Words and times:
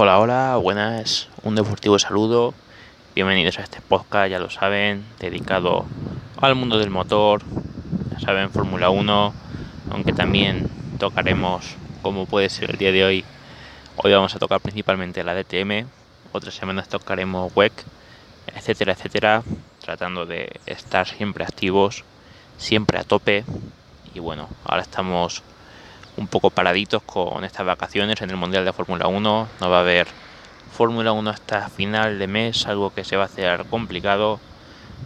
Hola, 0.00 0.20
hola, 0.20 0.56
buenas, 0.58 1.28
un 1.42 1.56
deportivo 1.56 1.98
saludo. 1.98 2.54
Bienvenidos 3.16 3.58
a 3.58 3.62
este 3.62 3.80
podcast, 3.80 4.30
ya 4.30 4.38
lo 4.38 4.48
saben, 4.48 5.04
dedicado 5.18 5.86
al 6.40 6.54
mundo 6.54 6.78
del 6.78 6.88
motor, 6.88 7.42
ya 8.12 8.20
saben, 8.20 8.48
Fórmula 8.50 8.90
1, 8.90 9.34
aunque 9.90 10.12
también 10.12 10.70
tocaremos, 11.00 11.74
como 12.00 12.26
puede 12.26 12.48
ser 12.48 12.70
el 12.70 12.78
día 12.78 12.92
de 12.92 13.04
hoy, 13.04 13.24
hoy 13.96 14.12
vamos 14.12 14.36
a 14.36 14.38
tocar 14.38 14.60
principalmente 14.60 15.24
la 15.24 15.34
DTM, 15.34 15.88
otras 16.30 16.54
semanas 16.54 16.88
tocaremos 16.88 17.50
WEC, 17.56 17.72
etcétera, 18.54 18.92
etcétera, 18.92 19.42
tratando 19.80 20.26
de 20.26 20.60
estar 20.66 21.08
siempre 21.08 21.42
activos, 21.42 22.04
siempre 22.56 23.00
a 23.00 23.02
tope. 23.02 23.44
Y 24.14 24.20
bueno, 24.20 24.48
ahora 24.64 24.82
estamos 24.82 25.42
un 26.18 26.26
poco 26.26 26.50
paraditos 26.50 27.02
con 27.02 27.44
estas 27.44 27.64
vacaciones 27.64 28.20
en 28.20 28.30
el 28.30 28.36
Mundial 28.36 28.64
de 28.64 28.72
Fórmula 28.72 29.06
1. 29.06 29.48
No 29.60 29.70
va 29.70 29.78
a 29.78 29.80
haber 29.80 30.08
Fórmula 30.72 31.12
1 31.12 31.30
hasta 31.30 31.68
final 31.70 32.18
de 32.18 32.26
mes, 32.26 32.66
algo 32.66 32.92
que 32.92 33.04
se 33.04 33.16
va 33.16 33.22
a 33.22 33.26
hacer 33.26 33.64
complicado, 33.66 34.40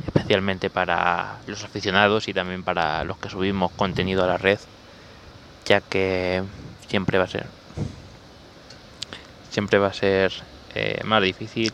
especialmente 0.06 0.70
para 0.70 1.38
los 1.46 1.62
aficionados 1.64 2.28
y 2.28 2.34
también 2.34 2.62
para 2.62 3.04
los 3.04 3.18
que 3.18 3.28
subimos 3.28 3.70
contenido 3.72 4.24
a 4.24 4.26
la 4.26 4.38
red, 4.38 4.58
ya 5.66 5.80
que 5.80 6.42
siempre 6.88 7.18
va 7.18 7.24
a 7.24 7.28
ser 7.28 7.46
siempre 9.50 9.78
va 9.78 9.88
a 9.88 9.92
ser 9.92 10.32
eh, 10.74 11.02
más 11.04 11.22
difícil, 11.22 11.72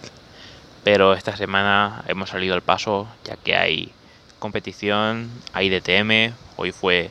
pero 0.82 1.14
esta 1.14 1.36
semana 1.36 2.02
hemos 2.08 2.30
salido 2.30 2.54
al 2.54 2.62
paso, 2.62 3.06
ya 3.24 3.36
que 3.36 3.56
hay 3.56 3.92
competición, 4.40 5.30
hay 5.52 5.70
DTM, 5.70 6.34
hoy 6.56 6.72
fue 6.72 7.10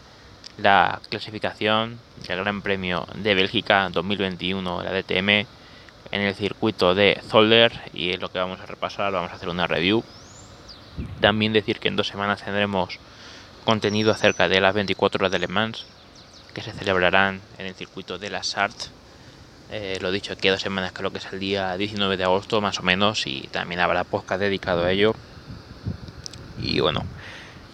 la 0.57 0.99
clasificación 1.09 1.99
del 2.27 2.39
Gran 2.39 2.61
Premio 2.61 3.07
de 3.15 3.35
Bélgica 3.35 3.89
2021, 3.89 4.83
la 4.83 4.91
DTM, 4.91 5.45
en 6.11 6.21
el 6.21 6.35
circuito 6.35 6.95
de 6.95 7.21
Zolder 7.27 7.71
y 7.93 8.11
es 8.11 8.19
lo 8.19 8.29
que 8.29 8.39
vamos 8.39 8.59
a 8.59 8.65
repasar, 8.65 9.11
vamos 9.11 9.31
a 9.31 9.35
hacer 9.35 9.49
una 9.49 9.67
review. 9.67 10.03
También 11.21 11.53
decir 11.53 11.79
que 11.79 11.89
en 11.89 11.95
dos 11.95 12.07
semanas 12.07 12.43
tendremos 12.43 12.99
contenido 13.65 14.11
acerca 14.11 14.47
de 14.47 14.61
las 14.61 14.73
24 14.73 15.19
horas 15.19 15.31
de 15.31 15.39
Le 15.39 15.47
Mans 15.47 15.85
que 16.53 16.61
se 16.61 16.71
celebrarán 16.71 17.41
en 17.59 17.67
el 17.67 17.75
circuito 17.75 18.17
de 18.17 18.31
la 18.31 18.41
Sarthe. 18.41 18.85
Eh, 19.69 19.99
lo 20.01 20.11
dicho, 20.11 20.33
aquí 20.33 20.47
dos 20.47 20.61
semanas 20.61 20.91
creo 20.93 21.11
que 21.11 21.17
es 21.19 21.27
el 21.31 21.39
día 21.39 21.75
19 21.77 22.17
de 22.17 22.23
agosto 22.23 22.61
más 22.61 22.79
o 22.79 22.83
menos 22.83 23.27
y 23.27 23.41
también 23.51 23.81
habrá 23.81 24.05
podcast 24.05 24.39
dedicado 24.39 24.85
a 24.85 24.91
ello. 24.91 25.13
Y 26.59 26.79
bueno, 26.79 27.03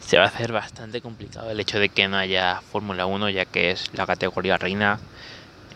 se 0.05 0.17
va 0.17 0.25
a 0.25 0.27
hacer 0.27 0.51
bastante 0.51 1.01
complicado 1.01 1.49
el 1.49 1.59
hecho 1.59 1.79
de 1.79 1.89
que 1.89 2.07
no 2.07 2.17
haya 2.17 2.61
Fórmula 2.71 3.05
1, 3.05 3.29
ya 3.29 3.45
que 3.45 3.71
es 3.71 3.89
la 3.93 4.05
categoría 4.05 4.57
reina, 4.57 4.99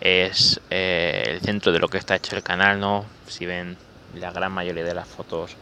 es 0.01 0.59
eh, 0.69 1.23
el 1.25 1.41
centro 1.41 1.71
de 1.71 1.79
lo 1.79 1.87
que 1.87 1.97
está 1.97 2.15
hecho 2.15 2.35
el 2.35 2.43
canal, 2.43 2.79
¿no? 2.79 3.05
Si 3.27 3.45
ven 3.45 3.77
la 4.15 4.31
gran 4.31 4.51
mayoría 4.51 4.83
de 4.83 4.93
las 4.93 5.07
fotos 5.07 5.55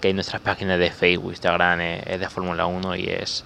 que 0.00 0.08
hay 0.08 0.10
en 0.10 0.16
nuestras 0.16 0.42
páginas 0.42 0.78
de 0.78 0.90
Facebook, 0.90 1.32
Instagram, 1.32 1.80
eh, 1.80 2.02
es 2.06 2.20
de 2.20 2.28
Fórmula 2.28 2.66
1 2.66 2.96
y 2.96 3.06
es 3.08 3.44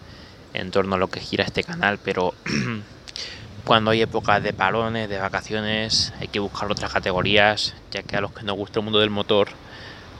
en 0.55 0.71
torno 0.71 0.97
a 0.97 0.99
lo 0.99 1.09
que 1.09 1.21
gira 1.21 1.45
este 1.45 1.65
canal, 1.65 1.99
pero 2.03 2.35
cuando 3.65 3.91
hay 3.91 4.03
épocas 4.03 4.43
de 4.43 4.53
parones, 4.53 5.09
de 5.09 5.19
vacaciones, 5.19 6.13
hay 6.21 6.29
que 6.29 6.41
buscar 6.41 6.71
otras 6.71 6.93
categorías, 6.93 7.75
ya 7.91 8.03
que 8.03 8.17
a 8.17 8.21
los 8.21 8.33
que 8.33 8.45
nos 8.45 8.57
gusta 8.57 8.81
el 8.81 8.85
mundo 8.85 9.01
del 9.01 9.11
motor, 9.11 9.49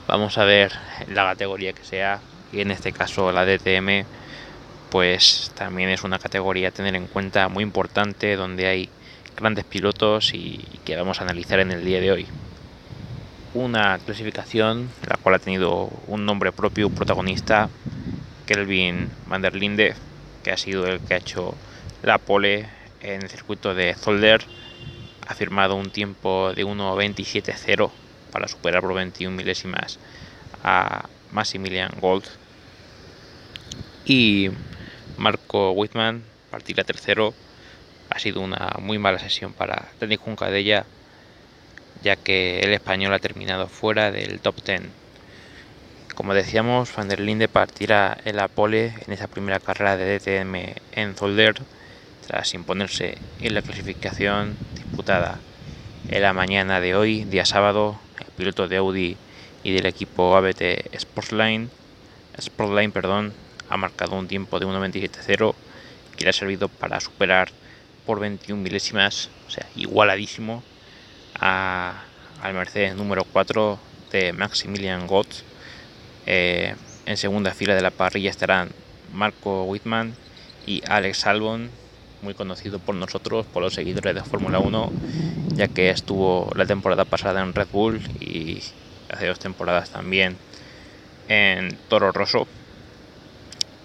vamos 0.07 0.37
a 0.37 0.43
ver 0.43 0.73
la 1.07 1.23
categoría 1.23 1.73
que 1.73 1.83
sea, 1.83 2.19
y 2.51 2.61
en 2.61 2.71
este 2.71 2.91
caso 2.91 3.31
la 3.31 3.45
DTM 3.45 4.05
pues 4.89 5.51
también 5.55 5.89
es 5.89 6.03
una 6.03 6.19
categoría 6.19 6.69
a 6.69 6.71
tener 6.71 6.95
en 6.95 7.07
cuenta 7.07 7.47
muy 7.47 7.63
importante 7.63 8.35
donde 8.35 8.67
hay 8.67 8.89
grandes 9.37 9.65
pilotos 9.65 10.33
y 10.33 10.65
que 10.83 10.95
vamos 10.95 11.19
a 11.19 11.23
analizar 11.23 11.59
en 11.59 11.71
el 11.71 11.85
día 11.85 12.01
de 12.01 12.11
hoy. 12.11 12.27
Una 13.53 13.97
clasificación 13.99 14.89
la 15.07 15.17
cual 15.17 15.35
ha 15.35 15.39
tenido 15.39 15.89
un 16.07 16.25
nombre 16.25 16.51
propio, 16.51 16.89
protagonista, 16.89 17.69
Kelvin 18.45 19.09
van 19.27 19.43
que 20.43 20.51
ha 20.51 20.57
sido 20.57 20.87
el 20.87 20.99
que 21.01 21.13
ha 21.13 21.17
hecho 21.17 21.55
la 22.01 22.17
pole 22.17 22.67
en 23.01 23.21
el 23.21 23.29
circuito 23.29 23.75
de 23.75 23.93
Zolder, 23.93 24.43
ha 25.27 25.35
firmado 25.35 25.75
un 25.75 25.91
tiempo 25.91 26.53
de 26.53 26.65
1.27.0 26.65 27.91
para 28.31 28.47
superar 28.47 28.81
por 28.81 28.93
21 28.93 29.35
milésimas 29.35 29.99
a 30.63 31.07
Maximilian 31.31 31.91
Gold. 31.99 32.25
Y 34.05 34.49
Marco 35.19 35.71
Whitman, 35.71 36.23
partirá 36.49 36.83
tercero. 36.83 37.33
Ha 38.09 38.19
sido 38.19 38.41
una 38.41 38.77
muy 38.79 38.97
mala 38.97 39.19
sesión 39.19 39.53
para 39.53 39.89
Denis 39.99 40.17
Juncadella, 40.19 40.85
ya 42.01 42.15
que 42.15 42.61
el 42.61 42.73
español 42.73 43.13
ha 43.13 43.19
terminado 43.19 43.67
fuera 43.67 44.11
del 44.11 44.39
top 44.39 44.63
10. 44.63 44.83
Como 46.15 46.33
decíamos, 46.33 46.95
Van 46.95 47.09
der 47.09 47.19
Linde 47.19 47.47
partirá 47.47 48.17
en 48.25 48.37
la 48.37 48.47
pole 48.47 48.93
en 49.05 49.13
esa 49.13 49.27
primera 49.27 49.59
carrera 49.59 49.97
de 49.97 50.19
DTM 50.19 50.55
en 50.93 51.15
Zolder, 51.15 51.55
tras 52.25 52.53
imponerse 52.53 53.17
en 53.41 53.53
la 53.53 53.61
clasificación 53.61 54.55
disputada 54.75 55.39
en 56.09 56.21
la 56.21 56.33
mañana 56.33 56.79
de 56.79 56.95
hoy, 56.95 57.25
día 57.25 57.45
sábado, 57.45 57.99
el 58.19 58.31
piloto 58.37 58.67
de 58.67 58.77
Audi 58.77 59.17
y 59.63 59.73
del 59.73 59.85
equipo 59.85 60.35
ABT 60.35 60.95
Sportline, 60.97 61.69
Sportline 62.39 62.91
perdón, 62.91 63.33
ha 63.69 63.77
marcado 63.77 64.17
un 64.17 64.27
tiempo 64.27 64.59
de 64.59 64.65
1.27.0 64.65 65.53
que 66.17 66.23
le 66.23 66.29
ha 66.31 66.33
servido 66.33 66.67
para 66.67 66.99
superar 66.99 67.49
por 68.05 68.19
21 68.19 68.61
milésimas, 68.61 69.29
o 69.47 69.51
sea, 69.51 69.65
igualadísimo 69.75 70.63
a, 71.39 72.03
al 72.41 72.53
Mercedes 72.53 72.95
número 72.95 73.23
4 73.23 73.79
de 74.11 74.33
Maximilian 74.33 75.07
Gott. 75.07 75.27
Eh, 76.25 76.75
en 77.05 77.17
segunda 77.17 77.53
fila 77.53 77.75
de 77.75 77.81
la 77.81 77.91
parrilla 77.91 78.29
estarán 78.29 78.69
Marco 79.13 79.63
Whitman 79.63 80.13
y 80.65 80.81
Alex 80.87 81.25
Albon, 81.27 81.69
muy 82.21 82.33
conocido 82.33 82.79
por 82.79 82.95
nosotros, 82.95 83.45
por 83.45 83.63
los 83.63 83.73
seguidores 83.73 84.13
de 84.13 84.21
Fórmula 84.21 84.59
1, 84.59 84.91
ya 85.53 85.67
que 85.67 85.89
estuvo 85.89 86.51
la 86.55 86.65
temporada 86.65 87.05
pasada 87.05 87.41
en 87.41 87.53
Red 87.53 87.67
Bull 87.71 88.01
y 88.19 88.61
hace 89.09 89.27
dos 89.27 89.39
temporadas 89.39 89.91
también 89.91 90.37
en 91.27 91.77
Toro 91.87 92.11
Rosso 92.11 92.47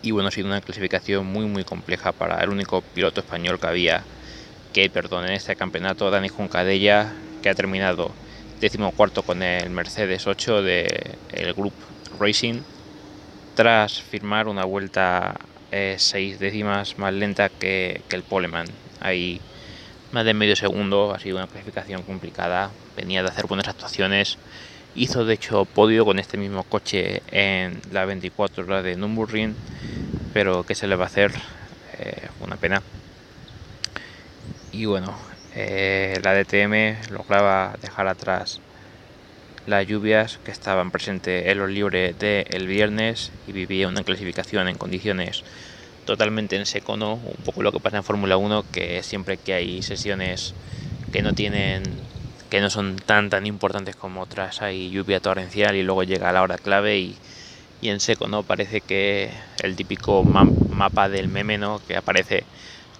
y 0.05 0.11
bueno, 0.11 0.29
ha 0.29 0.31
sido 0.31 0.49
una 0.49 0.61
clasificación 0.61 1.27
muy 1.27 1.47
muy 1.47 1.65
compleja 1.65 2.13
para 2.13 2.43
el 2.45 2.51
único 2.51 2.83
piloto 2.83 3.21
español 3.23 3.59
que 3.59 3.67
había 3.67 4.05
que 4.75 4.91
perdón 4.91 5.25
en 5.25 5.33
este 5.33 5.57
campeonato, 5.57 6.11
Dani 6.11 6.29
Juncadella, 6.29 7.13
que 7.43 7.49
ha 7.49 7.55
terminado 7.55 8.11
decimocuarto 8.61 9.23
con 9.23 9.43
el 9.43 9.71
Mercedes 9.71 10.27
8 10.27 10.63
del 10.63 10.89
el 11.33 11.55
Group 11.55 11.73
Racing, 12.21 12.61
tras 13.55 14.03
firmar 14.03 14.47
una 14.47 14.65
vuelta 14.65 15.35
eh, 15.73 15.97
seis 15.99 16.39
décimas 16.39 16.99
más 16.99 17.15
lenta 17.15 17.49
que, 17.49 18.03
que 18.09 18.17
el 18.17 18.25
Poleman. 18.25 18.67
Ahí 19.01 19.41
más 20.13 20.27
de 20.27 20.35
medio 20.35 20.55
segundo, 20.55 21.15
ha 21.15 21.19
sido 21.19 21.39
una 21.39 21.47
clasificación 21.47 22.03
complicada, 22.03 22.71
venía 22.95 23.23
de 23.23 23.31
hacer 23.31 23.47
buenas 23.47 23.69
actuaciones, 23.69 24.39
hizo 24.95 25.25
de 25.25 25.35
hecho 25.35 25.65
podio 25.65 26.05
con 26.05 26.19
este 26.19 26.37
mismo 26.37 26.63
coche 26.65 27.23
en 27.31 27.81
la 27.93 28.05
24 28.05 28.65
horas 28.65 28.85
de 28.85 28.97
Nürburgring 28.97 29.55
pero 30.35 30.65
¿qué 30.65 30.75
se 30.75 30.89
le 30.89 30.97
va 30.97 31.05
a 31.05 31.07
hacer? 31.07 31.33
Eh, 31.99 32.29
una 32.41 32.57
pena. 32.57 32.83
Y 34.73 34.85
bueno, 34.87 35.17
eh, 35.55 36.19
la 36.23 36.35
DTM 36.35 37.13
lograba 37.13 37.77
dejar 37.81 38.09
atrás 38.09 38.61
las 39.67 39.87
lluvias 39.87 40.39
que 40.45 40.51
estaban 40.51 40.91
presentes 40.91 41.47
en 41.47 41.59
los 41.59 41.71
libres 41.71 42.19
del 42.19 42.67
viernes 42.67 43.31
y 43.47 43.53
vivía 43.53 43.89
una 43.89 44.03
clasificación 44.03 44.69
en 44.69 44.77
condiciones 44.77 45.45
totalmente 46.05 46.57
en 46.57 46.67
seco, 46.67 46.97
¿no? 46.97 47.15
Un 47.15 47.45
poco 47.45 47.63
lo 47.63 47.73
que 47.73 47.81
pasa 47.81 47.97
en 47.99 48.05
Fórmula 48.05 48.37
1, 48.37 48.65
que 48.73 49.03
siempre 49.03 49.39
que 49.39 49.55
hay 49.55 49.83
sesiones 49.83 50.53
que 51.13 51.23
no 51.23 51.33
tienen 51.33 51.85
que 52.51 52.61
no 52.61 52.71
son 52.71 52.97
tan 52.97 53.31
tan 53.31 53.47
importantes 53.47 53.97
como 53.97 54.23
otras, 54.23 54.63
hay 54.63 54.91
lluvia 54.91 55.21
torrencial 55.21 55.77
y 55.77 55.83
luego 55.83 56.03
llega 56.05 56.33
la 56.33 56.43
hora 56.43 56.59
clave 56.59 56.99
y 56.99 57.17
y 57.85 57.91
en 57.91 58.01
seco, 58.01 58.29
¿no? 58.29 58.43
Parece 58.43 58.81
que 58.81 59.31
el 59.63 59.77
típico 59.77 60.25
mapa 60.25 61.09
del 61.11 61.29
meme, 61.29 61.59
¿no? 61.59 61.81
Que 61.87 61.97
aparece 61.99 62.45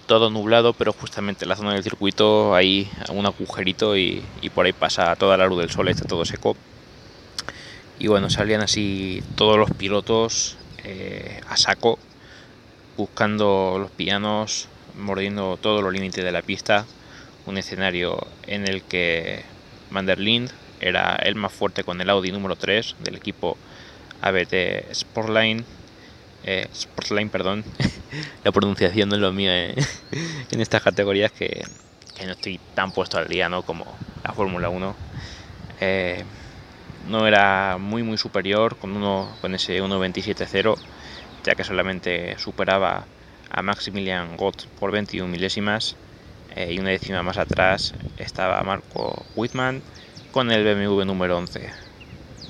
todo 0.05 0.29
nublado, 0.29 0.73
pero 0.73 0.93
justamente 0.93 1.45
en 1.45 1.49
la 1.49 1.55
zona 1.55 1.73
del 1.73 1.81
circuito 1.81 2.53
hay 2.53 2.87
un 3.09 3.25
agujerito 3.25 3.97
y, 3.97 4.23
por 4.53 4.67
ahí 4.67 4.73
pasa 4.73 5.15
toda 5.15 5.37
la 5.37 5.47
luz 5.47 5.59
del 5.59 5.71
sol, 5.71 5.87
está 5.87 6.05
todo 6.05 6.23
seco. 6.23 6.55
Y 7.97 8.07
bueno, 8.07 8.29
salían 8.29 8.61
así 8.61 9.23
todos 9.35 9.57
los 9.57 9.71
pilotos 9.71 10.55
eh, 10.83 11.41
a 11.47 11.57
saco, 11.57 11.97
buscando 12.95 13.77
los 13.79 13.89
pianos, 13.89 14.67
mordiendo 14.93 15.57
todos 15.57 15.81
los 15.81 15.91
límites 15.91 16.23
de 16.23 16.31
la 16.31 16.43
pista. 16.43 16.85
Un 17.45 17.57
escenario 17.57 18.25
en 18.47 18.67
el 18.67 18.81
que 18.81 19.43
Van 19.91 20.05
der 20.05 20.19
era 20.79 21.15
el 21.15 21.35
más 21.35 21.53
fuerte 21.53 21.83
con 21.83 22.01
el 22.01 22.09
Audi 22.09 22.31
número 22.31 22.55
3 22.55 22.95
del 22.99 23.15
equipo 23.15 23.57
ABT 24.21 24.93
Sportline, 24.93 25.63
eh, 26.43 26.67
Sportline, 26.73 27.29
perdón, 27.29 27.63
la 28.43 28.51
pronunciación 28.51 29.09
no 29.09 29.15
es 29.15 29.21
lo 29.21 29.31
mío 29.31 29.51
eh, 29.51 29.75
en 30.51 30.61
estas 30.61 30.81
categorías 30.81 31.31
que, 31.31 31.63
no 32.25 32.31
estoy 32.31 32.59
tan 32.73 32.91
puesto 32.91 33.17
al 33.17 33.27
día 33.27 33.49
¿no? 33.49 33.63
como 33.63 33.85
la 34.23 34.33
Fórmula 34.33 34.69
1. 34.69 34.95
eh, 35.81 36.23
no 37.07 37.27
era 37.27 37.77
muy 37.79 38.01
muy 38.01 38.17
superior 38.17 38.77
con, 38.77 38.95
uno, 38.95 39.29
con 39.41 39.53
ese 39.53 39.81
1.27.0, 39.81 40.75
ya 41.43 41.55
que 41.55 41.63
solamente 41.63 42.37
superaba 42.39 43.05
a 43.51 43.61
Maximilian 43.61 44.35
Gott 44.37 44.65
por 44.79 44.91
21 44.91 45.27
milésimas 45.27 45.95
eh, 46.55 46.71
y 46.71 46.79
una 46.79 46.91
décima 46.91 47.21
más 47.21 47.37
atrás 47.37 47.93
estaba 48.17 48.63
Marco 48.63 49.25
Whitman 49.35 49.81
con 50.31 50.51
el 50.51 50.63
BMW 50.63 51.03
número 51.03 51.37
11. 51.37 51.69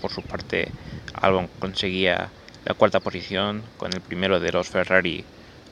Por 0.02 0.12
su 0.12 0.22
parte, 0.22 0.72
Albon 1.13 1.48
conseguía 1.60 2.30
la 2.66 2.74
cuarta 2.74 3.00
posición 3.00 3.63
con 3.78 3.94
el 3.94 4.02
primero 4.02 4.40
de 4.40 4.52
los 4.52 4.69
Ferrari 4.69 5.25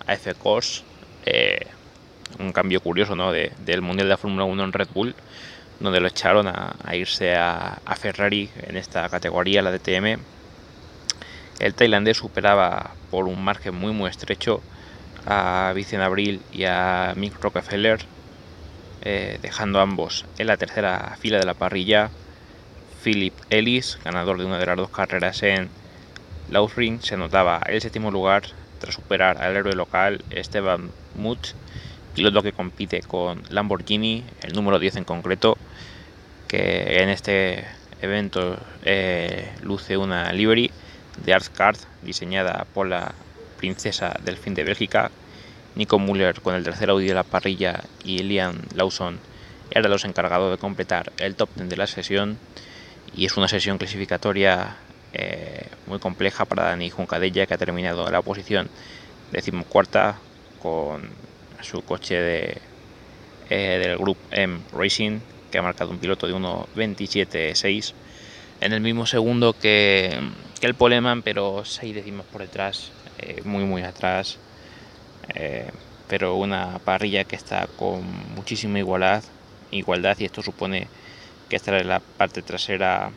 AF 0.08 0.28
Course. 0.40 0.84
Eh, 1.26 1.68
un 2.40 2.52
cambio 2.52 2.82
curioso 2.82 3.16
¿no? 3.16 3.32
del 3.32 3.82
Mundial 3.82 4.08
de 4.08 4.14
la 4.14 4.18
Fórmula 4.18 4.46
1 4.46 4.64
en 4.64 4.74
Red 4.74 4.88
Bull, 4.94 5.16
donde 5.80 6.00
lo 6.00 6.08
echaron 6.08 6.48
a, 6.48 6.76
irse 6.94 7.36
a, 7.36 7.80
Ferrari 7.96 8.50
en 8.64 8.78
esta 8.78 9.08
categoría, 9.10 9.62
la 9.62 9.72
DTM. 9.72 10.20
El 11.60 11.76
tailandés 11.76 12.18
superaba 12.18 12.96
por 13.12 13.28
un 13.28 13.44
margen 13.44 13.76
muy 13.76 13.94
muy 13.94 14.10
estrecho 14.10 14.62
a 15.26 15.72
Vicente 15.76 16.04
Abril 16.04 16.42
y 16.52 16.66
a 16.66 17.14
Mick 17.16 17.40
Rockefeller, 17.42 18.00
eh, 19.04 19.40
dejando 19.42 19.80
ambos 19.80 20.26
en 20.38 20.48
la 20.48 20.58
tercera 20.58 21.16
fila 21.20 21.40
de 21.40 21.46
la 21.46 21.54
parrilla. 21.54 22.10
Philip 23.04 23.34
Ellis, 23.50 24.00
ganador 24.04 24.38
de 24.38 24.46
una 24.46 24.58
de 24.58 24.66
las 24.66 24.78
dos 24.78 24.90
carreras 24.90 25.44
en 25.44 25.70
Laughring, 26.50 27.02
se 27.02 27.18
notaba 27.18 27.62
el 27.68 27.82
séptimo 27.82 28.12
lugar 28.12 28.44
tras 28.80 28.96
superar 28.96 29.42
al 29.42 29.56
héroe 29.56 29.76
local 29.76 30.24
Esteban 30.30 30.90
Much 31.16 31.54
piloto 32.14 32.44
que 32.44 32.54
compite 32.54 33.02
con 33.02 33.42
Lamborghini, 33.50 34.24
el 34.44 34.54
número 34.54 34.80
10 34.80 34.98
en 34.98 35.04
concreto, 35.04 35.58
que 36.48 37.02
en 37.02 37.10
este 37.10 37.66
evento 38.02 38.58
eh, 38.84 39.52
luce 39.62 39.98
una 39.98 40.32
livery 40.32 40.72
de 41.26 41.34
Art 41.34 41.48
Card 41.56 41.78
diseñada 42.02 42.66
por 42.74 42.88
la 42.88 43.14
princesa 43.58 44.16
del 44.24 44.38
fin 44.38 44.54
de 44.54 44.64
Bélgica. 44.64 45.12
Nico 45.76 46.00
Müller 46.00 46.40
con 46.42 46.56
el 46.56 46.64
tercer 46.64 46.90
Audi 46.90 47.08
de 47.08 47.14
la 47.14 47.24
parrilla 47.24 47.82
y 48.04 48.20
Liam 48.20 48.56
Lawson 48.76 49.18
eran 49.72 49.92
los 49.92 50.06
encargados 50.06 50.52
de 50.52 50.58
completar 50.58 51.12
el 51.18 51.36
top 51.36 51.50
10 51.56 51.70
de 51.70 51.78
la 51.78 51.88
sesión 51.88 52.38
y 53.16 53.26
es 53.26 53.38
una 53.38 53.48
sesión 53.48 53.78
clasificatoria 53.78 54.76
eh, 55.14 55.68
muy 55.88 56.00
compleja 56.00 56.46
para 56.46 56.64
Dani 56.64 56.90
Juncadella 56.90 57.46
que 57.46 57.54
ha 57.54 57.58
terminado 57.58 58.10
la 58.10 58.22
posición 58.22 58.70
decimocuarta 59.32 60.20
con 60.62 61.10
su 61.62 61.82
coche 61.82 62.16
de, 62.16 62.62
eh, 63.50 63.80
del 63.80 63.98
Group 63.98 64.18
M 64.32 64.60
Racing, 64.72 65.20
que 65.52 65.58
ha 65.58 65.62
marcado 65.62 65.92
un 65.92 65.98
piloto 65.98 66.28
de 66.28 66.34
1.27.6 66.34 67.94
en 68.62 68.74
el 68.74 68.82
mismo 68.82 69.06
segundo 69.06 69.54
que, 69.54 70.18
el 70.62 70.76
Poleman, 70.76 71.24
pero 71.24 71.66
6 71.66 71.94
décimos 71.94 72.26
por 72.28 72.42
detrás, 72.42 72.92
eh, 73.20 73.42
muy 73.44 73.66
muy 73.66 73.82
atrás. 73.82 74.38
Eh, 75.36 75.70
pero 76.08 76.36
una 76.36 76.80
parrilla 76.80 77.24
que 77.24 77.36
está 77.36 77.68
con 77.78 78.04
muchísima 78.36 78.80
igualdad, 78.80 79.24
igualdad 79.72 80.18
y 80.20 80.26
esto 80.26 80.42
supone 80.42 80.88
que 81.50 81.56
estará 81.56 81.80
en 81.80 81.88
la 81.88 82.02
parte 82.18 82.42
trasera 82.42 83.12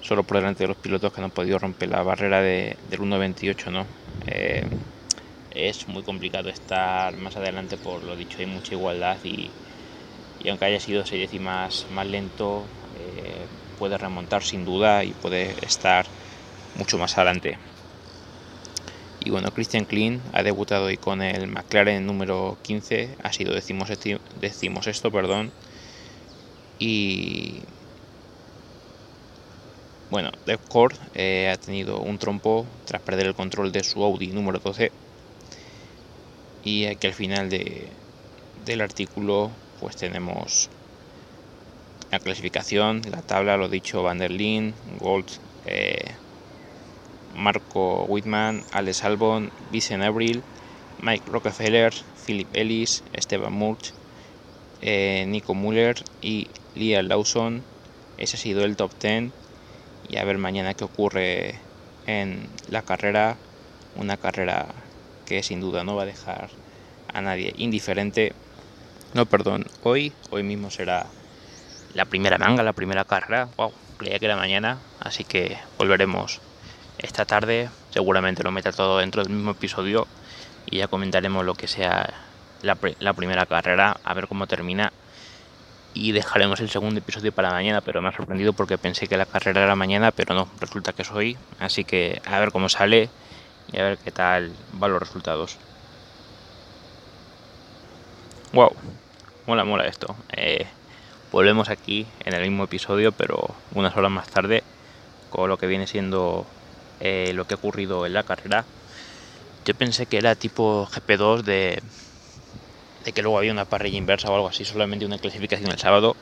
solo 0.00 0.22
por 0.22 0.38
delante 0.38 0.64
de 0.64 0.68
los 0.68 0.76
pilotos 0.76 1.12
que 1.12 1.20
no 1.20 1.26
han 1.26 1.30
podido 1.32 1.58
romper 1.58 1.88
la 1.88 2.02
barrera 2.02 2.40
de, 2.40 2.76
del 2.88 3.00
1.28, 3.00 3.70
¿no? 3.70 3.86
es 5.50 5.88
muy 5.88 6.02
complicado 6.02 6.48
estar 6.48 7.16
más 7.16 7.36
adelante 7.36 7.76
por 7.76 8.02
lo 8.04 8.16
dicho, 8.16 8.38
hay 8.38 8.46
mucha 8.46 8.74
igualdad 8.74 9.18
y, 9.24 9.50
aunque 10.48 10.66
haya 10.66 10.80
sido 10.80 11.04
seis 11.04 11.22
décimas 11.22 11.86
más 11.90 12.06
lento, 12.06 12.62
eh, 12.98 13.46
puede 13.78 13.98
remontar 13.98 14.42
sin 14.42 14.64
duda 14.64 15.04
y 15.04 15.12
puede 15.12 15.54
estar 15.64 16.06
mucho 16.76 16.96
más 16.98 17.16
adelante. 17.18 17.58
Y 19.28 19.30
bueno, 19.30 19.50
Christian 19.50 19.84
Klein 19.84 20.22
ha 20.32 20.42
debutado 20.42 20.86
hoy 20.86 20.96
con 20.96 21.20
el 21.20 21.48
McLaren 21.48 22.06
número 22.06 22.56
15, 22.62 23.10
ha 23.22 23.30
sido 23.30 23.52
decimos, 23.52 23.90
decimos 24.40 24.86
esto, 24.86 25.12
perdón. 25.12 25.52
Y 26.78 27.56
bueno, 30.10 30.30
Dev 30.46 30.60
eh, 31.14 31.52
ha 31.52 31.58
tenido 31.58 31.98
un 31.98 32.16
trompo 32.16 32.64
tras 32.86 33.02
perder 33.02 33.26
el 33.26 33.34
control 33.34 33.70
de 33.70 33.84
su 33.84 34.02
Audi 34.02 34.28
número 34.28 34.60
12 34.60 34.90
y 36.64 36.86
aquí 36.86 37.06
al 37.06 37.12
final 37.12 37.50
de, 37.50 37.86
del 38.64 38.80
artículo 38.80 39.50
pues 39.78 39.96
tenemos 39.96 40.70
la 42.10 42.18
clasificación, 42.18 43.02
la 43.10 43.20
tabla, 43.20 43.58
lo 43.58 43.68
dicho, 43.68 44.02
Van 44.02 44.16
der 44.16 44.30
Leyen, 44.30 44.72
Gold, 44.98 45.28
eh, 45.66 46.14
Marco 47.34 48.04
Whitman, 48.04 48.64
Alex 48.72 49.04
Albon, 49.04 49.50
Vincent 49.70 50.02
Abril, 50.02 50.42
Mike 51.00 51.24
Rockefeller, 51.30 51.92
Philip 52.26 52.48
Ellis, 52.54 53.04
Esteban 53.12 53.52
Murch, 53.52 53.92
eh, 54.82 55.24
Nico 55.26 55.54
Muller 55.54 55.96
y 56.20 56.48
Liam 56.74 57.06
Lawson. 57.06 57.62
Ese 58.16 58.36
ha 58.36 58.40
sido 58.40 58.64
el 58.64 58.76
top 58.76 58.90
10 59.00 59.30
y 60.08 60.16
a 60.16 60.24
ver 60.24 60.38
mañana 60.38 60.74
qué 60.74 60.84
ocurre 60.84 61.54
en 62.06 62.48
la 62.68 62.82
carrera, 62.82 63.36
una 63.96 64.16
carrera 64.16 64.66
que 65.26 65.42
sin 65.42 65.60
duda 65.60 65.84
no 65.84 65.94
va 65.94 66.02
a 66.02 66.06
dejar 66.06 66.50
a 67.12 67.20
nadie 67.20 67.54
indiferente. 67.56 68.32
No, 69.14 69.26
perdón, 69.26 69.66
hoy, 69.82 70.12
hoy 70.30 70.42
mismo 70.42 70.70
será 70.70 71.06
la 71.94 72.04
primera 72.04 72.38
manga, 72.38 72.62
la 72.62 72.72
primera 72.72 73.04
carrera. 73.04 73.48
Wow, 73.56 73.72
creía 73.98 74.18
que 74.18 74.26
era 74.26 74.36
mañana, 74.36 74.78
así 75.00 75.24
que 75.24 75.58
volveremos 75.78 76.40
esta 76.98 77.24
tarde. 77.24 77.70
Seguramente 77.90 78.42
lo 78.42 78.50
meta 78.50 78.72
todo 78.72 78.98
dentro 78.98 79.22
del 79.22 79.32
mismo 79.32 79.52
episodio 79.52 80.06
y 80.66 80.78
ya 80.78 80.88
comentaremos 80.88 81.44
lo 81.44 81.54
que 81.54 81.68
sea 81.68 82.12
la, 82.62 82.74
primera 83.14 83.46
carrera, 83.46 83.96
a 84.04 84.14
ver 84.14 84.28
cómo 84.28 84.46
termina. 84.46 84.92
Y 85.94 86.12
dejaremos 86.12 86.60
el 86.60 86.68
segundo 86.68 86.98
episodio 86.98 87.32
para 87.32 87.50
mañana, 87.50 87.80
pero 87.80 88.02
me 88.02 88.08
ha 88.08 88.12
sorprendido 88.12 88.52
porque 88.52 88.78
pensé 88.78 89.08
que 89.08 89.16
la 89.16 89.26
carrera 89.26 89.64
era 89.64 89.74
mañana, 89.74 90.12
pero 90.12 90.34
no, 90.34 90.48
resulta 90.60 90.92
que 90.92 91.02
es 91.02 91.10
hoy. 91.10 91.36
Así 91.58 91.84
que 91.84 92.20
a 92.26 92.38
ver 92.38 92.52
cómo 92.52 92.68
sale 92.68 93.08
y 93.72 93.78
a 93.78 93.84
ver 93.84 93.98
qué 93.98 94.12
tal 94.12 94.52
van 94.72 94.92
los 94.92 95.00
resultados. 95.00 95.56
Wow, 98.52 98.72
mola, 99.46 99.64
mola 99.64 99.86
esto. 99.86 100.14
Eh, 100.32 100.66
volvemos 101.32 101.68
aquí 101.68 102.06
en 102.24 102.34
el 102.34 102.42
mismo 102.42 102.64
episodio, 102.64 103.12
pero 103.12 103.54
unas 103.74 103.96
horas 103.96 104.10
más 104.10 104.28
tarde, 104.28 104.62
con 105.30 105.48
lo 105.48 105.58
que 105.58 105.66
viene 105.66 105.86
siendo 105.86 106.46
eh, 107.00 107.32
lo 107.34 107.46
que 107.46 107.54
ha 107.54 107.56
ocurrido 107.56 108.06
en 108.06 108.14
la 108.14 108.22
carrera. 108.22 108.64
Yo 109.64 109.74
pensé 109.74 110.06
que 110.06 110.18
era 110.18 110.34
tipo 110.34 110.88
GP2 110.90 111.42
de, 111.42 111.82
que 113.12 113.22
luego 113.22 113.38
había 113.38 113.52
una 113.52 113.64
parrilla 113.64 113.98
inversa 113.98 114.30
o 114.30 114.34
algo 114.34 114.48
así, 114.48 114.64
solamente 114.64 115.06
una 115.06 115.18
clasificación 115.18 115.70
el 115.70 115.78
sábado, 115.78 116.16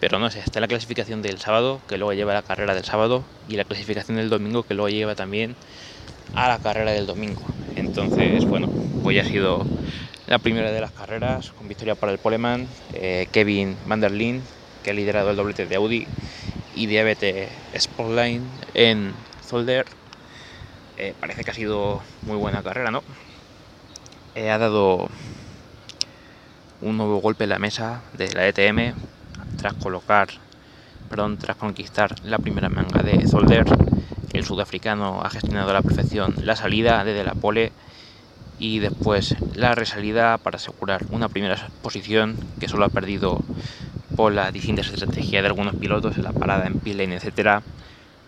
pero 0.00 0.18
no 0.18 0.30
sé, 0.30 0.40
está 0.40 0.60
la 0.60 0.68
clasificación 0.68 1.22
del 1.22 1.38
sábado, 1.38 1.80
que 1.88 1.98
luego 1.98 2.12
lleva 2.12 2.34
la 2.34 2.42
carrera 2.42 2.74
del 2.74 2.84
sábado, 2.84 3.24
y 3.48 3.56
la 3.56 3.64
clasificación 3.64 4.16
del 4.16 4.30
domingo, 4.30 4.62
que 4.62 4.74
luego 4.74 4.88
lleva 4.88 5.14
también 5.14 5.56
a 6.34 6.48
la 6.48 6.58
carrera 6.58 6.92
del 6.92 7.06
domingo. 7.06 7.42
Entonces, 7.76 8.44
bueno, 8.44 8.68
hoy 9.02 9.18
ha 9.18 9.24
sido 9.24 9.64
la 10.26 10.38
primera 10.38 10.72
de 10.72 10.80
las 10.80 10.90
carreras 10.90 11.52
con 11.52 11.68
victoria 11.68 11.94
para 11.94 12.12
el 12.12 12.18
Poleman, 12.18 12.66
eh, 12.94 13.26
Kevin 13.32 13.76
Van 13.86 14.00
der 14.00 14.12
Leyen, 14.12 14.42
que 14.82 14.90
ha 14.90 14.94
liderado 14.94 15.30
el 15.30 15.36
doblete 15.36 15.66
de 15.66 15.76
Audi 15.76 16.06
y 16.74 16.86
de 16.86 17.00
ABT 17.00 17.78
Sportline 17.78 18.42
en 18.74 19.12
Zolder. 19.42 19.86
Eh, 20.96 21.14
parece 21.18 21.42
que 21.42 21.50
ha 21.50 21.54
sido 21.54 22.02
muy 22.22 22.36
buena 22.36 22.62
carrera, 22.62 22.90
¿no? 22.90 23.02
Ha 24.36 24.58
dado 24.58 25.08
un 26.80 26.96
nuevo 26.96 27.18
golpe 27.18 27.44
en 27.44 27.50
la 27.50 27.58
mesa 27.58 28.02
de 28.12 28.32
la 28.32 28.46
ETM 28.46 28.94
tras 29.56 29.74
colocar, 29.74 30.28
perdón, 31.08 31.38
tras 31.38 31.56
conquistar 31.56 32.14
la 32.22 32.38
primera 32.38 32.68
manga 32.68 33.02
de 33.02 33.26
Zolder 33.26 33.64
el 34.32 34.44
sudafricano 34.44 35.22
ha 35.22 35.30
gestionado 35.30 35.70
a 35.70 35.74
la 35.74 35.82
perfección 35.82 36.34
la 36.42 36.56
salida 36.56 37.04
desde 37.04 37.24
la 37.24 37.34
pole 37.34 37.72
y 38.58 38.80
después 38.80 39.36
la 39.54 39.74
resalida 39.74 40.38
para 40.38 40.56
asegurar 40.56 41.06
una 41.10 41.28
primera 41.28 41.70
posición 41.82 42.36
que 42.58 42.68
solo 42.68 42.84
ha 42.84 42.88
perdido 42.88 43.40
por 44.16 44.32
la 44.32 44.52
distintas 44.52 44.88
estrategias 44.90 45.42
de 45.42 45.48
algunos 45.48 45.76
pilotos 45.76 46.16
en 46.16 46.24
la 46.24 46.32
parada 46.32 46.66
en 46.66 46.76
pit 46.76 46.96
lane, 46.96 47.16
etcétera. 47.16 47.62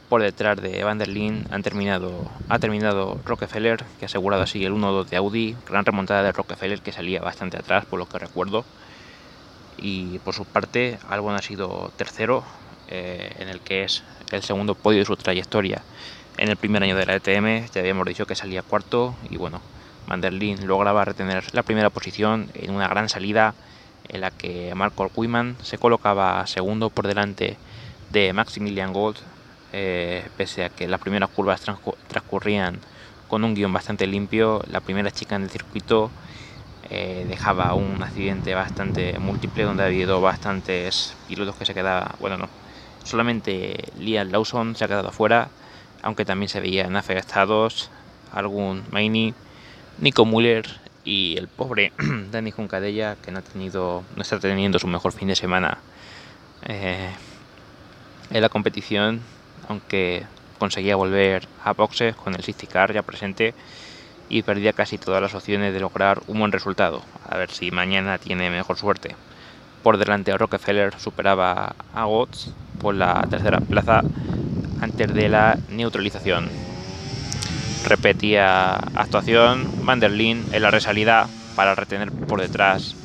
Por 0.08 0.22
detrás 0.22 0.60
de 0.60 0.84
Van 0.84 0.98
der 0.98 1.10
han 1.50 1.62
terminado, 1.62 2.30
ha 2.48 2.58
terminado 2.60 3.20
Rockefeller, 3.24 3.84
que 3.98 4.04
ha 4.04 4.06
asegurado 4.06 4.44
así 4.44 4.64
el 4.64 4.72
1-2 4.72 5.06
de 5.06 5.16
Audi. 5.16 5.56
Gran 5.68 5.84
remontada 5.84 6.22
de 6.22 6.30
Rockefeller, 6.30 6.80
que 6.80 6.92
salía 6.92 7.20
bastante 7.20 7.56
atrás, 7.56 7.84
por 7.86 7.98
lo 7.98 8.08
que 8.08 8.18
recuerdo. 8.18 8.64
Y 9.78 10.18
por 10.20 10.34
su 10.34 10.44
parte, 10.44 10.98
Albon 11.08 11.34
ha 11.34 11.42
sido 11.42 11.92
tercero, 11.96 12.44
eh, 12.88 13.34
en 13.40 13.48
el 13.48 13.60
que 13.60 13.82
es 13.82 14.04
el 14.30 14.42
segundo 14.42 14.76
podio 14.76 15.00
de 15.00 15.04
su 15.04 15.16
trayectoria 15.16 15.82
en 16.38 16.48
el 16.48 16.56
primer 16.56 16.84
año 16.84 16.96
de 16.96 17.06
la 17.06 17.16
ETM. 17.16 17.66
Ya 17.72 17.80
habíamos 17.80 18.06
dicho 18.06 18.26
que 18.26 18.36
salía 18.36 18.62
cuarto 18.62 19.16
y 19.28 19.36
bueno, 19.36 19.60
Van 20.06 20.20
der 20.20 20.32
lograba 20.32 21.04
retener 21.04 21.52
la 21.52 21.64
primera 21.64 21.90
posición 21.90 22.48
en 22.54 22.70
una 22.72 22.86
gran 22.86 23.08
salida 23.08 23.54
en 24.08 24.20
la 24.20 24.30
que 24.30 24.72
Marco 24.76 25.10
Wiman 25.16 25.56
se 25.62 25.78
colocaba 25.78 26.46
segundo 26.46 26.90
por 26.90 27.08
delante 27.08 27.56
de 28.10 28.32
Maximilian 28.32 28.92
Gold, 28.92 29.16
eh, 29.78 30.26
pese 30.38 30.64
a 30.64 30.70
que 30.70 30.88
las 30.88 30.98
primeras 31.00 31.28
curvas 31.28 31.60
transcurrían 31.60 32.78
con 33.28 33.44
un 33.44 33.54
guion 33.54 33.74
bastante 33.74 34.06
limpio, 34.06 34.62
la 34.70 34.80
primera 34.80 35.10
chica 35.10 35.36
en 35.36 35.42
el 35.42 35.50
circuito 35.50 36.10
eh, 36.88 37.26
dejaba 37.28 37.74
un 37.74 38.02
accidente 38.02 38.54
bastante 38.54 39.18
múltiple 39.18 39.64
donde 39.64 39.82
ha 39.82 39.86
habido 39.86 40.22
bastantes 40.22 41.14
pilotos 41.28 41.56
que 41.56 41.66
se 41.66 41.74
quedaban, 41.74 42.08
bueno 42.20 42.38
no, 42.38 42.48
solamente 43.04 43.92
Liam 43.98 44.30
Lawson 44.30 44.76
se 44.76 44.84
ha 44.84 44.88
quedado 44.88 45.12
fuera, 45.12 45.48
aunque 46.00 46.24
también 46.24 46.48
se 46.48 46.60
veían 46.60 46.96
afectados 46.96 47.90
algún 48.32 48.82
Maini, 48.90 49.34
Nico 49.98 50.24
Muller 50.24 50.64
y 51.04 51.36
el 51.36 51.48
pobre 51.48 51.92
Danny 52.30 52.50
Juncadella 52.50 53.16
que 53.16 53.30
no 53.30 53.40
ha 53.40 53.42
tenido, 53.42 54.04
no 54.16 54.22
está 54.22 54.40
teniendo 54.40 54.78
su 54.78 54.86
mejor 54.86 55.12
fin 55.12 55.28
de 55.28 55.36
semana 55.36 55.76
eh, 56.66 57.10
en 58.30 58.40
la 58.40 58.48
competición, 58.48 59.20
aunque 59.68 60.26
conseguía 60.58 60.96
volver 60.96 61.46
a 61.64 61.72
boxes 61.72 62.14
con 62.16 62.34
el 62.34 62.40
Safety 62.40 62.66
Car 62.66 62.92
ya 62.92 63.02
presente 63.02 63.54
y 64.28 64.42
perdía 64.42 64.72
casi 64.72 64.98
todas 64.98 65.22
las 65.22 65.34
opciones 65.34 65.72
de 65.72 65.80
lograr 65.80 66.20
un 66.26 66.38
buen 66.38 66.52
resultado. 66.52 67.02
A 67.28 67.36
ver 67.36 67.50
si 67.50 67.70
mañana 67.70 68.18
tiene 68.18 68.50
mejor 68.50 68.76
suerte. 68.76 69.14
Por 69.82 69.98
delante 69.98 70.36
Rockefeller 70.36 70.98
superaba 70.98 71.76
a 71.94 72.06
Watts 72.06 72.52
por 72.80 72.94
la 72.94 73.26
tercera 73.30 73.60
plaza 73.60 74.04
antes 74.80 75.14
de 75.14 75.28
la 75.28 75.58
neutralización. 75.70 76.48
Repetía 77.86 78.74
actuación 78.74 79.68
Van 79.84 80.00
der 80.00 80.10
en 80.10 80.62
la 80.62 80.70
resalida 80.72 81.28
para 81.54 81.74
retener 81.74 82.10
por 82.10 82.40
detrás 82.40 82.96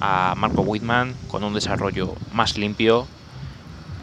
a 0.00 0.34
Marco 0.36 0.62
Whitman 0.62 1.14
con 1.28 1.44
un 1.44 1.54
desarrollo 1.54 2.14
más 2.32 2.56
limpio. 2.56 3.06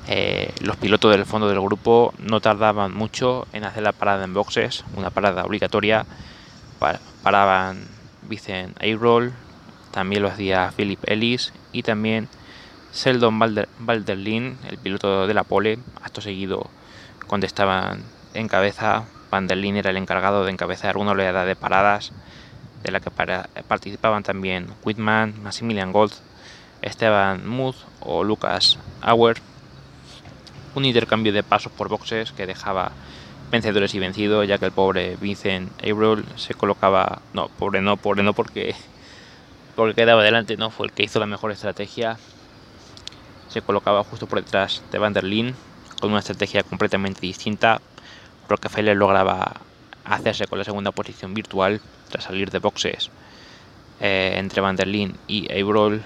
Eh, 0.07 0.53
los 0.61 0.77
pilotos 0.77 1.11
del 1.11 1.25
fondo 1.25 1.47
del 1.47 1.61
grupo 1.61 2.13
no 2.17 2.41
tardaban 2.41 2.93
mucho 2.93 3.47
en 3.53 3.63
hacer 3.63 3.83
la 3.83 3.91
parada 3.91 4.23
en 4.23 4.33
boxes, 4.33 4.83
una 4.95 5.09
parada 5.09 5.45
obligatoria 5.45 6.05
paraban 7.21 7.85
Vicen 8.23 8.73
Ayroll, 8.79 9.33
también 9.91 10.23
lo 10.23 10.29
hacía 10.29 10.73
Philip 10.75 10.99
Ellis 11.05 11.53
y 11.71 11.83
también 11.83 12.27
Seldon 12.91 13.39
Valderlin, 13.39 14.57
el 14.69 14.77
piloto 14.77 15.27
de 15.27 15.33
la 15.33 15.43
pole. 15.43 15.79
Acto 16.01 16.21
seguido 16.21 16.69
contestaban 17.27 18.03
en 18.33 18.47
cabeza. 18.47 19.05
Vanderlin 19.29 19.77
era 19.77 19.91
el 19.91 19.97
encargado 19.97 20.43
de 20.43 20.51
encabezar 20.51 20.97
una 20.97 21.11
oleada 21.11 21.45
de 21.45 21.55
paradas 21.55 22.11
de 22.83 22.91
la 22.91 22.99
que 22.99 23.11
participaban 23.67 24.23
también 24.23 24.67
Whitman, 24.83 25.41
Maximilian 25.41 25.91
Gold, 25.93 26.11
Esteban 26.81 27.47
Muth 27.47 27.77
o 28.01 28.23
Lucas 28.23 28.77
Auer. 29.01 29.37
Un 30.75 30.85
intercambio 30.85 31.33
de 31.33 31.43
pasos 31.43 31.71
por 31.71 31.89
boxes 31.89 32.31
que 32.31 32.45
dejaba 32.45 32.91
vencedores 33.51 33.93
y 33.93 33.99
vencidos, 33.99 34.47
ya 34.47 34.57
que 34.57 34.65
el 34.65 34.71
pobre 34.71 35.17
Vincent 35.17 35.71
Averill 35.81 36.25
se 36.37 36.53
colocaba, 36.53 37.21
no, 37.33 37.49
pobre 37.49 37.81
no, 37.81 37.97
pobre 37.97 38.23
no 38.23 38.33
porque 38.33 38.75
porque 39.75 39.95
quedaba 39.95 40.23
delante, 40.23 40.57
no, 40.57 40.69
fue 40.69 40.87
el 40.87 40.93
que 40.93 41.03
hizo 41.03 41.19
la 41.19 41.25
mejor 41.25 41.51
estrategia. 41.51 42.17
Se 43.49 43.61
colocaba 43.61 44.03
justo 44.03 44.27
por 44.27 44.41
detrás 44.41 44.81
de 44.91 44.97
Van 44.97 45.13
der 45.13 45.25
con 45.99 46.11
una 46.11 46.19
estrategia 46.19 46.63
completamente 46.63 47.21
distinta. 47.21 47.81
Rockefeller 48.47 48.95
lograba 48.95 49.61
hacerse 50.05 50.47
con 50.47 50.57
la 50.57 50.65
segunda 50.65 50.91
posición 50.91 51.33
virtual 51.33 51.81
tras 52.09 52.25
salir 52.25 52.49
de 52.49 52.59
boxes 52.59 53.11
eh, 53.99 54.33
entre 54.37 54.61
Van 54.61 54.75
der 54.75 54.87
y 54.87 55.51
Averill, 55.51 56.01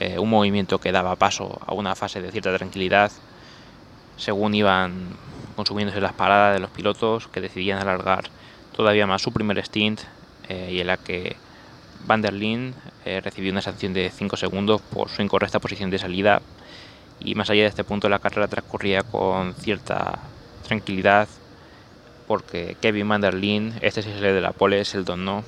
eh, 0.00 0.18
un 0.18 0.30
movimiento 0.30 0.78
que 0.78 0.92
daba 0.92 1.16
paso 1.16 1.60
a 1.66 1.74
una 1.74 1.94
fase 1.94 2.20
de 2.22 2.32
cierta 2.32 2.56
tranquilidad 2.56 3.12
según 4.16 4.54
iban 4.54 5.16
consumiéndose 5.56 6.00
las 6.00 6.12
paradas 6.12 6.54
de 6.54 6.60
los 6.60 6.70
pilotos 6.70 7.28
que 7.28 7.40
decidían 7.40 7.78
alargar 7.78 8.24
todavía 8.76 9.06
más 9.06 9.22
su 9.22 9.32
primer 9.32 9.58
stint 9.64 10.00
eh, 10.48 10.70
y 10.72 10.80
en 10.80 10.86
la 10.88 10.96
que 10.96 11.36
Van 12.06 12.20
der 12.20 12.34
eh, 12.34 13.20
recibió 13.22 13.50
una 13.50 13.62
sanción 13.62 13.94
de 13.94 14.10
5 14.10 14.36
segundos 14.36 14.82
por 14.82 15.08
su 15.08 15.22
incorrecta 15.22 15.58
posición 15.58 15.88
de 15.88 15.98
salida. 15.98 16.42
Y 17.20 17.34
más 17.34 17.48
allá 17.48 17.62
de 17.62 17.68
este 17.68 17.84
punto 17.84 18.10
la 18.10 18.18
carrera 18.18 18.46
transcurría 18.46 19.02
con 19.02 19.54
cierta 19.54 20.18
tranquilidad 20.66 21.28
porque 22.26 22.76
Kevin 22.80 23.08
Van 23.08 23.20
der 23.22 23.36
este 23.80 24.00
es 24.00 24.06
el 24.06 24.20
de 24.20 24.40
la 24.40 24.52
pole, 24.52 24.84
Seldon 24.84 25.24
no, 25.24 25.44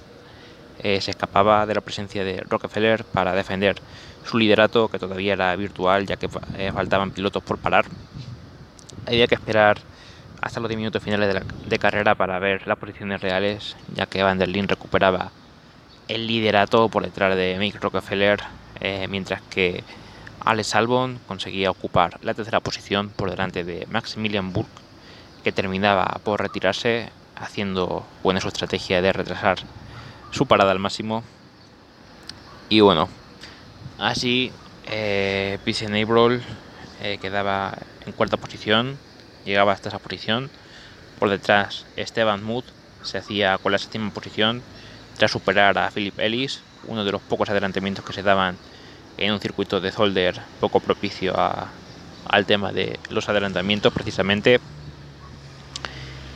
eh, 0.82 1.00
se 1.00 1.10
escapaba 1.10 1.66
de 1.66 1.74
la 1.74 1.80
presencia 1.82 2.24
de 2.24 2.40
Rockefeller 2.40 3.04
para 3.04 3.34
defender 3.34 3.76
su 4.24 4.38
liderato 4.38 4.88
que 4.88 4.98
todavía 4.98 5.34
era 5.34 5.54
virtual 5.56 6.06
ya 6.06 6.16
que 6.16 6.28
faltaban 6.28 7.10
pilotos 7.10 7.42
por 7.42 7.58
parar 7.58 7.86
había 9.06 9.26
que 9.26 9.34
esperar 9.34 9.78
hasta 10.40 10.60
los 10.60 10.68
10 10.68 10.78
minutos 10.78 11.02
finales 11.02 11.42
de, 11.66 11.78
carrera 11.78 12.14
para 12.14 12.38
ver 12.38 12.66
las 12.66 12.78
posiciones 12.78 13.20
reales, 13.20 13.76
ya 13.94 14.06
que 14.06 14.22
Van 14.22 14.38
der 14.38 14.48
Linde 14.48 14.74
recuperaba 14.74 15.30
el 16.08 16.26
liderato 16.26 16.88
por 16.88 17.02
detrás 17.02 17.36
de 17.36 17.56
Mick 17.58 17.82
Rockefeller, 17.82 18.40
eh, 18.80 19.06
mientras 19.08 19.42
que 19.42 19.82
Alex 20.44 20.74
Albon 20.74 21.18
conseguía 21.26 21.70
ocupar 21.70 22.18
la 22.22 22.34
tercera 22.34 22.60
posición 22.60 23.08
por 23.08 23.30
delante 23.30 23.64
de 23.64 23.86
Maximilian 23.90 24.52
Burke, 24.52 24.70
que 25.42 25.52
terminaba 25.52 26.20
por 26.22 26.40
retirarse, 26.40 27.10
haciendo 27.36 28.06
buena 28.22 28.40
su 28.40 28.48
estrategia 28.48 29.02
de 29.02 29.12
retrasar 29.12 29.58
su 30.30 30.46
parada 30.46 30.70
al 30.70 30.78
máximo. 30.78 31.24
Y 32.68 32.80
bueno, 32.80 33.08
así 33.98 34.52
eh, 34.86 35.58
Pisen 35.64 35.94
eh, 35.94 37.18
quedaba 37.20 37.74
en 38.06 38.12
cuarta 38.12 38.36
posición, 38.36 38.96
llegaba 39.44 39.72
hasta 39.72 39.88
esa 39.88 39.98
posición. 39.98 40.50
Por 41.18 41.28
detrás, 41.28 41.86
Esteban 41.96 42.42
Mood 42.42 42.64
se 43.02 43.18
hacía 43.18 43.58
con 43.58 43.72
la 43.72 43.78
séptima 43.78 44.10
posición 44.10 44.62
tras 45.16 45.30
superar 45.30 45.78
a 45.78 45.90
Philip 45.90 46.18
Ellis, 46.18 46.62
uno 46.86 47.04
de 47.04 47.12
los 47.12 47.22
pocos 47.22 47.50
adelantamientos 47.50 48.04
que 48.04 48.12
se 48.12 48.22
daban 48.22 48.56
en 49.18 49.32
un 49.32 49.40
circuito 49.40 49.80
de 49.80 49.92
Zolder 49.92 50.40
poco 50.60 50.80
propicio 50.80 51.34
al 51.36 52.46
tema 52.46 52.72
de 52.72 52.98
los 53.10 53.28
adelantamientos 53.28 53.92
precisamente. 53.92 54.60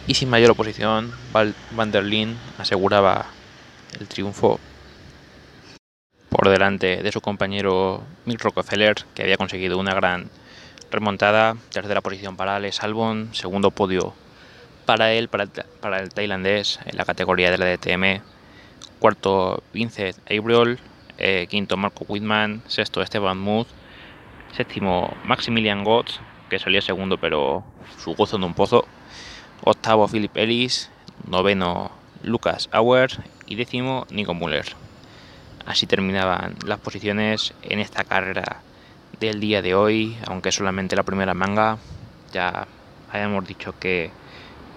Y 0.06 0.14
sin 0.14 0.30
mayor 0.30 0.50
oposición, 0.50 1.12
Van 1.32 1.92
der 1.92 2.04
aseguraba 2.58 3.26
el 3.98 4.08
triunfo 4.08 4.58
por 6.30 6.48
delante 6.48 7.02
de 7.02 7.12
su 7.12 7.20
compañero 7.20 8.02
Mick 8.24 8.42
Rockefeller, 8.42 9.04
que 9.14 9.22
había 9.22 9.36
conseguido 9.36 9.78
una 9.78 9.94
gran 9.94 10.30
remontada, 10.90 11.56
tercera 11.70 12.00
posición 12.00 12.36
para 12.36 12.56
Alex 12.56 12.82
Albon, 12.82 13.34
segundo 13.34 13.70
podio 13.70 14.14
para 14.86 15.12
él, 15.12 15.28
para 15.28 15.98
el, 16.00 16.12
tailandés 16.12 16.80
en 16.84 16.96
la 16.96 17.04
categoría 17.04 17.50
de 17.50 17.58
la 17.58 17.66
DTM, 17.66 18.22
cuarto 18.98 19.62
Vincent 19.72 20.16
Abriol, 20.30 20.78
eh, 21.18 21.46
quinto 21.48 21.76
Marco 21.76 22.04
Whitman, 22.08 22.62
sexto 22.66 23.02
Esteban 23.02 23.38
Muth, 23.38 23.68
séptimo 24.56 25.14
Maximilian 25.24 25.84
Gotts, 25.84 26.20
que 26.48 26.58
salía 26.58 26.80
segundo 26.80 27.18
pero 27.18 27.64
su 27.98 28.14
gozo 28.14 28.36
en 28.36 28.44
un 28.44 28.54
pozo, 28.54 28.84
octavo 29.62 30.08
Philip 30.08 30.36
Ellis, 30.36 30.90
noveno 31.28 31.92
Lucas 32.22 32.68
Auer 32.72 33.10
y 33.46 33.54
décimo 33.54 34.06
Nico 34.10 34.34
Muller. 34.34 34.66
Así 35.66 35.86
terminaban 35.86 36.56
las 36.66 36.80
posiciones 36.80 37.54
en 37.62 37.78
esta 37.78 38.02
carrera 38.02 38.62
del 39.20 39.38
día 39.38 39.60
de 39.60 39.74
hoy, 39.74 40.16
aunque 40.26 40.50
solamente 40.50 40.96
la 40.96 41.02
primera 41.02 41.34
manga. 41.34 41.76
Ya 42.32 42.66
habíamos 43.12 43.46
dicho 43.46 43.74
que 43.78 44.10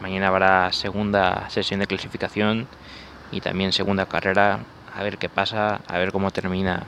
mañana 0.01 0.27
habrá 0.27 0.71
segunda 0.73 1.49
sesión 1.49 1.79
de 1.79 1.87
clasificación 1.87 2.67
y 3.31 3.39
también 3.39 3.71
segunda 3.71 4.05
carrera. 4.05 4.59
A 4.93 5.01
ver 5.01 5.17
qué 5.17 5.29
pasa, 5.29 5.79
a 5.87 5.97
ver 5.97 6.11
cómo 6.11 6.29
termina 6.31 6.83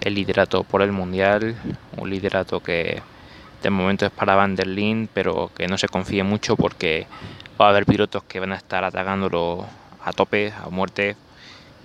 el 0.00 0.14
liderato 0.14 0.62
por 0.62 0.82
el 0.82 0.92
mundial. 0.92 1.56
Un 1.96 2.10
liderato 2.10 2.60
que 2.60 3.02
de 3.60 3.70
momento 3.70 4.06
es 4.06 4.12
para 4.12 4.36
Van 4.36 4.54
der 4.54 4.68
Linde, 4.68 5.10
pero 5.12 5.50
que 5.54 5.66
no 5.66 5.76
se 5.76 5.88
confíe 5.88 6.22
mucho 6.22 6.56
porque 6.56 7.08
va 7.60 7.66
a 7.66 7.70
haber 7.70 7.86
pilotos 7.86 8.22
que 8.22 8.38
van 8.38 8.52
a 8.52 8.56
estar 8.56 8.84
atacándolo 8.84 9.66
a 10.04 10.12
tope, 10.12 10.52
a 10.52 10.70
muerte. 10.70 11.16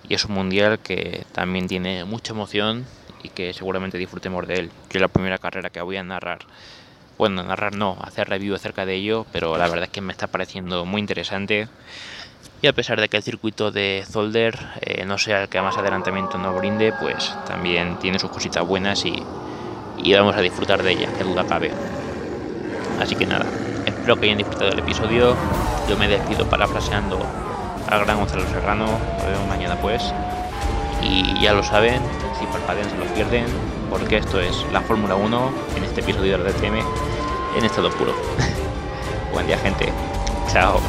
Y 0.07 0.13
es 0.13 0.25
un 0.25 0.35
mundial 0.35 0.77
que 0.79 1.25
también 1.31 1.67
tiene 1.67 2.05
mucha 2.05 2.33
emoción 2.33 2.85
y 3.23 3.29
que 3.29 3.53
seguramente 3.53 3.97
disfrutemos 3.97 4.47
de 4.47 4.55
él. 4.55 4.71
Yo 4.89 4.99
la 4.99 5.07
primera 5.07 5.37
carrera 5.37 5.69
que 5.69 5.81
voy 5.81 5.97
a 5.97 6.03
narrar, 6.03 6.39
bueno, 7.17 7.43
narrar 7.43 7.75
no, 7.75 7.97
hacer 8.01 8.29
review 8.29 8.55
acerca 8.55 8.85
de 8.85 8.95
ello, 8.95 9.25
pero 9.31 9.57
la 9.57 9.67
verdad 9.67 9.85
es 9.85 9.89
que 9.89 10.01
me 10.01 10.11
está 10.11 10.27
pareciendo 10.27 10.85
muy 10.85 11.01
interesante. 11.01 11.67
Y 12.61 12.67
a 12.67 12.73
pesar 12.73 12.99
de 12.99 13.07
que 13.07 13.17
el 13.17 13.23
circuito 13.23 13.71
de 13.71 14.03
Zolder 14.05 14.57
eh, 14.81 15.05
no 15.05 15.17
sea 15.17 15.43
el 15.43 15.49
que 15.49 15.61
más 15.61 15.77
adelantamiento 15.77 16.37
nos 16.37 16.57
brinde, 16.57 16.93
pues 16.99 17.33
también 17.47 17.97
tiene 17.99 18.19
sus 18.19 18.31
cositas 18.31 18.65
buenas 18.67 19.05
y, 19.05 19.23
y 19.97 20.13
vamos 20.13 20.35
a 20.35 20.41
disfrutar 20.41 20.83
de 20.83 20.91
ellas, 20.91 21.13
que 21.17 21.23
duda 21.23 21.45
cabe. 21.45 21.71
Así 22.99 23.15
que 23.15 23.25
nada, 23.25 23.45
espero 23.85 24.17
que 24.17 24.25
hayan 24.25 24.37
disfrutado 24.37 24.71
del 24.71 24.79
episodio. 24.79 25.35
Yo 25.87 25.97
me 25.97 26.09
despido 26.09 26.49
parafraseando 26.49 27.19
al 27.89 28.05
gran 28.05 28.17
Gonzalo 28.17 28.45
Serrano. 28.47 28.85
Nos 28.85 29.25
vemos 29.25 29.47
mañana 29.47 29.75
pues. 29.79 30.13
Y 31.01 31.41
ya 31.41 31.53
lo 31.53 31.63
saben, 31.63 32.01
si 32.39 32.45
parpadean 32.47 32.89
se 32.89 32.97
lo 32.97 33.05
pierden. 33.13 33.45
porque 33.89 34.17
esto 34.17 34.39
es 34.39 34.65
la 34.71 34.81
Fórmula 34.81 35.15
1 35.15 35.51
en 35.75 35.83
este 35.83 36.01
episodio 36.01 36.37
de 36.37 36.51
DTM 36.51 36.79
en 37.57 37.65
estado 37.65 37.89
puro. 37.91 38.13
Buen 39.33 39.47
día 39.47 39.57
gente. 39.57 39.91
Chao. 40.51 40.79